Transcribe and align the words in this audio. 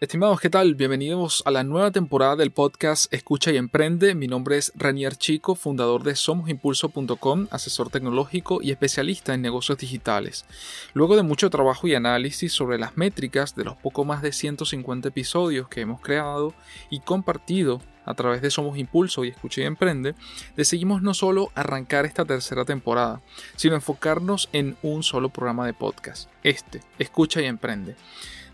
Estimados, 0.00 0.40
¿qué 0.40 0.48
tal? 0.48 0.76
Bienvenidos 0.76 1.42
a 1.44 1.50
la 1.50 1.62
nueva 1.62 1.90
temporada 1.90 2.34
del 2.34 2.52
podcast 2.52 3.12
Escucha 3.12 3.52
y 3.52 3.58
Emprende. 3.58 4.14
Mi 4.14 4.28
nombre 4.28 4.56
es 4.56 4.72
Ranier 4.74 5.14
Chico, 5.14 5.54
fundador 5.54 6.04
de 6.04 6.16
SomosImpulso.com, 6.16 7.48
asesor 7.50 7.90
tecnológico 7.90 8.62
y 8.62 8.70
especialista 8.70 9.34
en 9.34 9.42
negocios 9.42 9.76
digitales. 9.76 10.46
Luego 10.94 11.16
de 11.16 11.22
mucho 11.22 11.50
trabajo 11.50 11.86
y 11.86 11.94
análisis 11.94 12.50
sobre 12.50 12.78
las 12.78 12.96
métricas 12.96 13.54
de 13.54 13.64
los 13.64 13.76
poco 13.76 14.06
más 14.06 14.22
de 14.22 14.32
150 14.32 15.08
episodios 15.08 15.68
que 15.68 15.82
hemos 15.82 16.00
creado 16.00 16.54
y 16.88 17.00
compartido 17.00 17.82
a 18.06 18.14
través 18.14 18.40
de 18.40 18.50
Somos 18.50 18.78
Impulso 18.78 19.26
y 19.26 19.28
Escucha 19.28 19.60
y 19.60 19.64
Emprende, 19.64 20.14
decidimos 20.56 21.02
no 21.02 21.12
solo 21.12 21.50
arrancar 21.54 22.06
esta 22.06 22.24
tercera 22.24 22.64
temporada, 22.64 23.20
sino 23.54 23.74
enfocarnos 23.74 24.48
en 24.54 24.78
un 24.82 25.02
solo 25.02 25.28
programa 25.28 25.66
de 25.66 25.74
podcast, 25.74 26.30
este, 26.42 26.80
Escucha 26.98 27.42
y 27.42 27.44
Emprende 27.44 27.96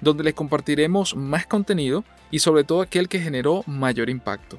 donde 0.00 0.24
les 0.24 0.34
compartiremos 0.34 1.16
más 1.16 1.46
contenido 1.46 2.04
y 2.30 2.40
sobre 2.40 2.64
todo 2.64 2.80
aquel 2.80 3.08
que 3.08 3.20
generó 3.20 3.62
mayor 3.66 4.10
impacto. 4.10 4.58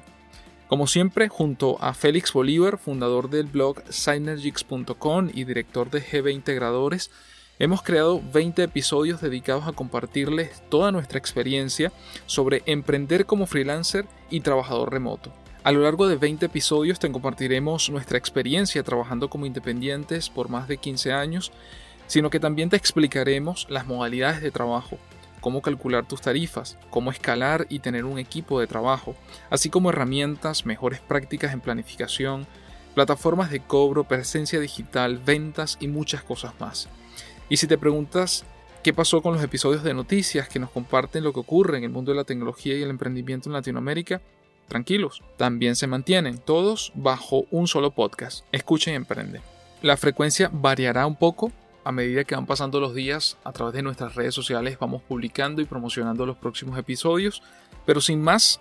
Como 0.68 0.86
siempre, 0.86 1.28
junto 1.28 1.82
a 1.82 1.94
Félix 1.94 2.32
Bolívar, 2.32 2.76
fundador 2.76 3.30
del 3.30 3.46
blog 3.46 3.82
Synergics.com 3.88 5.30
y 5.32 5.44
director 5.44 5.90
de 5.90 6.00
GB 6.00 6.30
Integradores, 6.30 7.10
hemos 7.58 7.82
creado 7.82 8.20
20 8.32 8.64
episodios 8.64 9.20
dedicados 9.20 9.66
a 9.66 9.72
compartirles 9.72 10.62
toda 10.68 10.92
nuestra 10.92 11.18
experiencia 11.18 11.90
sobre 12.26 12.62
emprender 12.66 13.24
como 13.24 13.46
freelancer 13.46 14.06
y 14.28 14.40
trabajador 14.40 14.92
remoto. 14.92 15.32
A 15.64 15.72
lo 15.72 15.80
largo 15.80 16.06
de 16.06 16.16
20 16.16 16.46
episodios 16.46 16.98
te 16.98 17.10
compartiremos 17.10 17.90
nuestra 17.90 18.18
experiencia 18.18 18.82
trabajando 18.82 19.28
como 19.28 19.46
independientes 19.46 20.30
por 20.30 20.48
más 20.48 20.68
de 20.68 20.76
15 20.76 21.12
años, 21.12 21.50
sino 22.06 22.30
que 22.30 22.40
también 22.40 22.70
te 22.70 22.76
explicaremos 22.76 23.66
las 23.68 23.86
modalidades 23.86 24.40
de 24.40 24.50
trabajo, 24.50 24.98
cómo 25.40 25.62
calcular 25.62 26.06
tus 26.06 26.20
tarifas, 26.20 26.76
cómo 26.90 27.10
escalar 27.10 27.66
y 27.68 27.80
tener 27.80 28.04
un 28.04 28.18
equipo 28.18 28.60
de 28.60 28.66
trabajo, 28.66 29.14
así 29.50 29.70
como 29.70 29.90
herramientas, 29.90 30.66
mejores 30.66 31.00
prácticas 31.00 31.52
en 31.52 31.60
planificación, 31.60 32.46
plataformas 32.94 33.50
de 33.50 33.60
cobro, 33.60 34.04
presencia 34.04 34.60
digital, 34.60 35.18
ventas 35.18 35.76
y 35.80 35.88
muchas 35.88 36.22
cosas 36.22 36.52
más. 36.58 36.88
Y 37.48 37.56
si 37.56 37.66
te 37.66 37.78
preguntas 37.78 38.44
qué 38.82 38.92
pasó 38.92 39.22
con 39.22 39.34
los 39.34 39.42
episodios 39.42 39.82
de 39.82 39.94
noticias 39.94 40.48
que 40.48 40.58
nos 40.58 40.70
comparten 40.70 41.24
lo 41.24 41.32
que 41.32 41.40
ocurre 41.40 41.78
en 41.78 41.84
el 41.84 41.90
mundo 41.90 42.12
de 42.12 42.16
la 42.16 42.24
tecnología 42.24 42.76
y 42.76 42.82
el 42.82 42.90
emprendimiento 42.90 43.48
en 43.48 43.54
Latinoamérica, 43.54 44.20
tranquilos, 44.68 45.22
también 45.36 45.76
se 45.76 45.86
mantienen 45.86 46.38
todos 46.38 46.92
bajo 46.94 47.46
un 47.50 47.66
solo 47.66 47.90
podcast. 47.90 48.44
Escucha 48.52 48.90
y 48.90 48.94
emprende. 48.94 49.40
La 49.82 49.96
frecuencia 49.96 50.50
variará 50.52 51.06
un 51.06 51.16
poco 51.16 51.52
a 51.88 51.92
medida 51.92 52.24
que 52.24 52.34
van 52.34 52.44
pasando 52.44 52.80
los 52.80 52.94
días, 52.94 53.38
a 53.44 53.52
través 53.52 53.72
de 53.72 53.80
nuestras 53.80 54.14
redes 54.14 54.34
sociales 54.34 54.78
vamos 54.78 55.00
publicando 55.00 55.62
y 55.62 55.64
promocionando 55.64 56.26
los 56.26 56.36
próximos 56.36 56.78
episodios. 56.78 57.42
Pero 57.86 58.02
sin 58.02 58.20
más, 58.20 58.60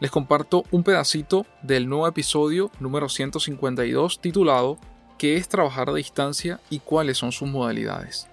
les 0.00 0.10
comparto 0.10 0.64
un 0.70 0.82
pedacito 0.82 1.44
del 1.62 1.86
nuevo 1.86 2.08
episodio 2.08 2.70
número 2.80 3.10
152 3.10 4.22
titulado 4.22 4.78
¿Qué 5.18 5.36
es 5.36 5.50
trabajar 5.50 5.90
a 5.90 5.92
distancia 5.92 6.60
y 6.70 6.78
cuáles 6.78 7.18
son 7.18 7.30
sus 7.30 7.46
modalidades? 7.46 8.26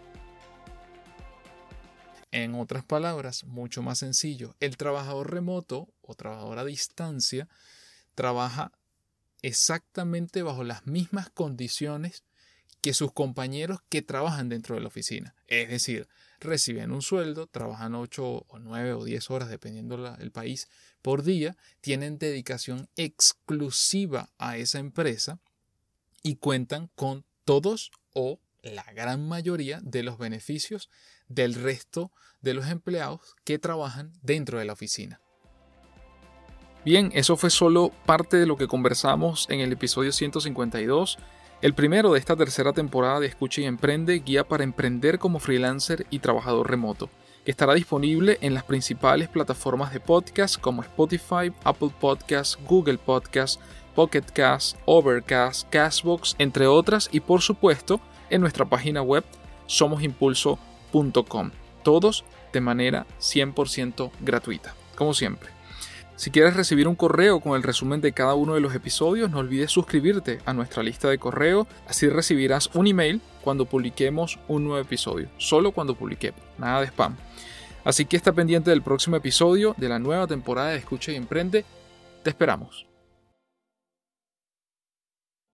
En 2.32 2.56
otras 2.56 2.86
palabras, 2.86 3.44
mucho 3.44 3.82
más 3.82 3.98
sencillo, 3.98 4.56
el 4.62 4.78
trabajador 4.78 5.34
remoto 5.34 5.90
o 6.02 6.16
trabajador 6.16 6.60
a 6.60 6.64
distancia 6.64 7.50
trabaja 8.16 8.72
exactamente 9.42 10.44
bajo 10.44 10.64
las 10.64 10.88
mismas 10.88 11.30
condiciones 11.30 12.24
que 12.82 12.94
sus 12.94 13.12
compañeros 13.12 13.80
que 13.90 14.02
trabajan 14.02 14.50
dentro 14.50 14.76
de 14.76 14.82
la 14.82 14.88
oficina. 14.88 15.36
Es 15.48 15.70
decir, 15.70 16.08
reciben 16.40 16.92
un 16.92 17.02
sueldo, 17.02 17.48
trabajan 17.48 17.96
8 17.96 18.46
o 18.48 18.60
9 18.60 18.94
o 18.94 19.04
10 19.04 19.30
horas, 19.32 19.50
dependiendo 19.50 19.98
del 19.98 20.32
país, 20.32 20.70
por 21.02 21.24
día, 21.24 21.58
tienen 21.82 22.18
dedicación 22.18 22.90
exclusiva 22.96 24.30
a 24.38 24.58
esa 24.58 24.80
empresa 24.80 25.40
y 26.24 26.36
cuentan 26.36 26.90
con 26.96 27.26
todos 27.46 27.92
o 28.14 28.40
la 28.62 28.84
gran 28.94 29.28
mayoría 29.28 29.80
de 29.82 30.04
los 30.04 30.18
beneficios 30.18 30.90
del 31.28 31.56
resto 31.56 32.12
de 32.42 32.54
los 32.54 32.68
empleados 32.68 33.36
que 33.44 33.60
trabajan 33.60 34.14
dentro 34.22 34.60
de 34.60 34.66
la 34.66 34.74
oficina. 34.74 35.22
Bien, 36.86 37.12
eso 37.14 37.36
fue 37.36 37.50
solo 37.50 37.92
parte 38.06 38.38
de 38.38 38.46
lo 38.46 38.56
que 38.56 38.68
conversamos 38.68 39.48
en 39.50 39.60
el 39.60 39.72
episodio 39.74 40.14
152 40.14 41.18
el 41.62 41.74
primero 41.74 42.14
de 42.14 42.20
esta 42.20 42.38
tercera 42.38 42.72
temporada 42.72 43.20
de 43.20 43.28
Escucha 43.28 43.62
y 43.62 43.66
Emprende, 43.66 44.20
guía 44.20 44.48
para 44.48 44.64
emprender 44.64 45.20
como 45.20 45.40
freelancer 45.40 46.08
y 46.10 46.20
trabajador 46.20 46.70
remoto, 46.70 47.10
que 47.44 47.52
estará 47.52 47.74
disponible 47.74 48.38
en 48.42 48.54
las 48.54 48.64
principales 48.64 49.28
plataformas 49.28 49.92
de 49.92 50.00
podcast 50.00 50.58
como 50.58 50.82
Spotify, 50.84 51.52
Apple 51.66 51.92
Podcasts, 52.00 52.58
Google 52.66 52.98
Podcasts, 52.98 53.60
Pocket 53.94 54.24
Cast, 54.34 54.78
Overcast, 54.86 55.70
Castbox, 55.70 56.36
entre 56.40 56.68
otras, 56.68 57.10
y 57.12 57.20
por 57.20 57.42
supuesto 57.42 58.00
en 58.30 58.40
nuestra 58.40 58.64
página 58.64 59.02
web 59.02 59.26
somosimpulso.com. 59.66 61.52
Todos 61.84 62.24
de 62.54 62.62
manera 62.62 63.06
100% 63.20 64.12
gratuita, 64.22 64.74
como 64.96 65.14
siempre. 65.14 65.59
Si 66.20 66.32
quieres 66.32 66.54
recibir 66.54 66.90
un 66.90 66.96
correo 66.96 67.40
con 67.40 67.56
el 67.56 67.64
resumen 67.64 68.02
de 68.02 68.12
cada 68.12 68.34
uno 68.34 68.54
de 68.54 68.60
los 68.60 68.76
episodios, 68.76 69.32
no 69.32 69.38
olvides 69.38 69.72
suscribirte 69.72 70.40
a 70.46 70.52
nuestra 70.52 70.84
lista 70.84 71.08
de 71.08 71.18
correo, 71.18 71.66
así 71.88 72.10
recibirás 72.10 72.70
un 72.74 72.88
email 72.88 73.22
cuando 73.42 73.64
publiquemos 73.64 74.38
un 74.50 74.66
nuevo 74.66 74.82
episodio, 74.82 75.30
solo 75.38 75.72
cuando 75.72 75.96
publiquemos, 75.96 76.42
nada 76.58 76.82
de 76.82 76.88
spam. 76.88 77.16
Así 77.86 78.04
que 78.04 78.18
está 78.18 78.34
pendiente 78.34 78.70
del 78.70 78.82
próximo 78.82 79.16
episodio 79.16 79.74
de 79.78 79.88
la 79.88 79.98
nueva 79.98 80.28
temporada 80.28 80.72
de 80.72 80.80
Escucha 80.80 81.14
y 81.14 81.16
Emprende, 81.16 81.64
te 82.22 82.32
esperamos. 82.32 82.89